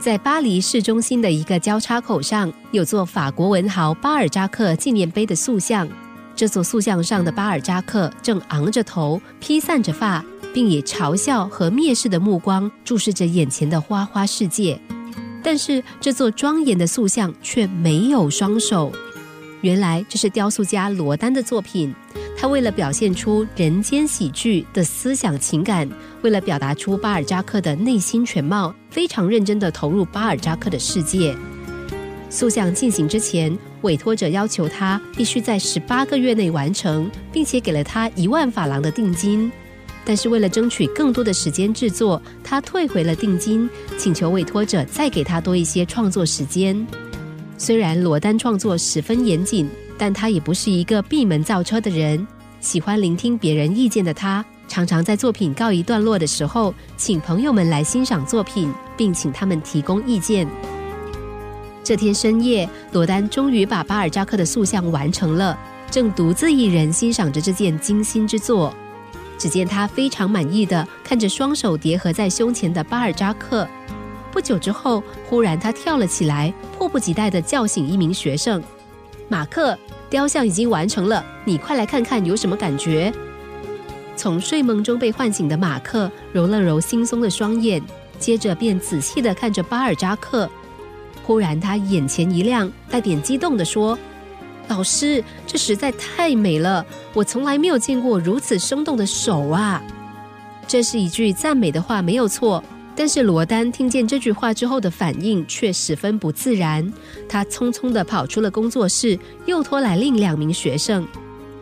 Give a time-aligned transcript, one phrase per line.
[0.00, 5.86] 在巴黎市中心的一个交叉口上，有座法国文豪巴尔扎克纪念碑的塑像。
[6.34, 10.24] 这座塑像上的巴尔扎克正昂着头，披散着发，
[10.54, 14.80] 并以嘲笑和蔑视的目光注视着眼前的花花世界。
[15.42, 18.90] 但是，这座庄严的塑像却没有双手。
[19.60, 21.94] 原来，这是雕塑家罗丹的作品。
[22.36, 25.86] 他为了表现出人间喜剧的思想情感，
[26.22, 31.36] 为了表达出巴尔扎克的内心全貌，非常认真地投入巴尔扎克的世界。
[32.30, 39.52] 塑像进行之前，委托者要求他必须在十八个月内完成，并且给了他一万法郎的定金。
[40.02, 46.86] 但是为了争取更多的时间制作，他退回了定金，请求委托者再给他多一些创作时间。
[47.58, 49.68] 虽然罗丹创作十分严谨。
[50.00, 52.26] 但他也不是一个闭门造车的人，
[52.58, 60.48] 喜欢聆听别人意见的他，常常在作品告一段落的时候，请朋友们来欣赏作品，并请他们提供意见。
[61.84, 65.58] 这天深夜，罗丹终于把巴尔扎克的塑像完成了，
[65.90, 68.74] 正独自一人欣赏着这件精心之作。
[69.36, 73.68] 只见他非常满意的看着双手叠合在胸前的巴尔扎克。
[74.32, 78.62] 不久之后，忽然他跳了起来，迫不及待的叫醒一名学生。
[79.30, 79.78] 马克，
[80.10, 83.12] 雕像已经完成了，你快来看看有什么感觉？
[84.16, 87.80] 从睡梦中被唤醒的马克揉了揉惺忪的双眼，
[88.18, 90.50] 接着便仔细的看着巴尔扎克。
[91.22, 93.96] 忽然，他眼前一亮，带点激动的说
[94.66, 96.84] ：“老师，这实在太美了！
[97.14, 99.80] 我从来没有见过如此生动的手啊！”
[100.66, 102.62] 这是一句赞美的话，没有错。
[103.00, 106.92] 但是罗丹听见这句话之后的反应却十分不自然，
[107.26, 111.08] 他匆匆地跑出了工作室，又拖来另两名学生。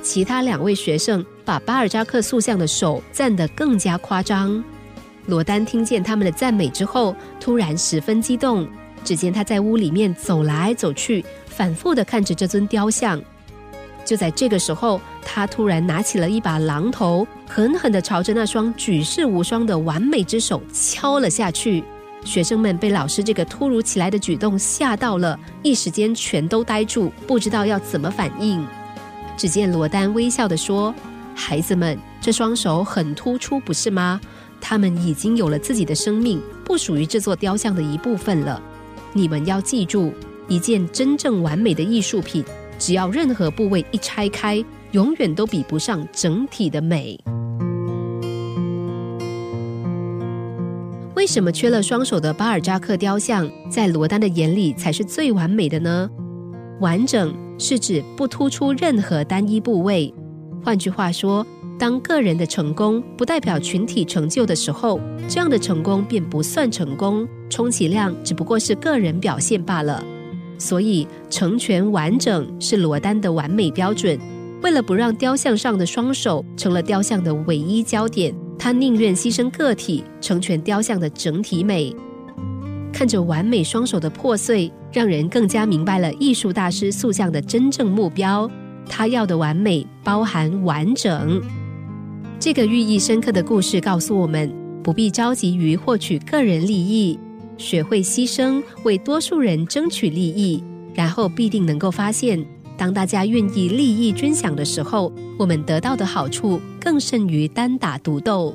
[0.00, 4.62] 其他两位学生把巴尔扎克塑像的手赞得更加夸张。
[5.26, 8.68] 罗丹听见他们的赞美之后，突然十分激动。
[9.02, 13.20] 只见他在屋里面走来走去，反复地看着这尊雕像。
[14.04, 21.82] 就在这个时候，他突然拿起了一把榔头，狠狠地朝着那双举世无双的完美之手敲了下去。
[22.24, 28.66] 学生们被老师这个突如其来的举动吓到了，一时间全都呆住，不知道要怎么反应。
[29.36, 30.94] 只见罗丹微笑地说
[31.34, 34.20] ：“孩子们，这双手很突出，不是吗？
[34.60, 38.62] 他们已经有了自己的生命，不属于这座雕像的一部分了。
[39.12, 40.12] 你们要记住，
[40.48, 42.44] 一件真正完美的艺术品。”
[42.78, 47.18] 只要任何部位一拆开，永远都比不上整体的美。
[51.16, 56.10] 为什么缺了双手的巴尔扎克雕像，在罗丹的眼里才是最完美的呢？
[56.80, 60.12] 完整是指不突出任何单一部位。
[60.62, 61.46] 换句话说，
[61.78, 70.04] 当个人的成功不代表群体成就的时候，这样的成功便不算成功，充其量只不过是个人表现罢了。
[70.64, 74.18] 所以，成全完整是罗丹的完美标准。
[74.62, 81.94] 为了不让雕像上的双手成了雕像的唯一焦点，他宁愿牺牲个体，成全雕像的整体美。
[82.90, 88.50] 看着完美双手的破碎，让人更加明白了艺术大师塑像的真正目标。
[88.88, 91.42] 他要的完美包含完整。
[92.40, 94.50] 这个寓意深刻的故事告诉我们，
[94.82, 97.18] 不必着急于获取个人利益。
[97.56, 100.62] 学会牺牲，为多数人争取利益，
[100.94, 102.44] 然后必定能够发现，
[102.76, 108.54] 当大家愿意利益均享的时候，我们得到的好处更胜于单打独斗。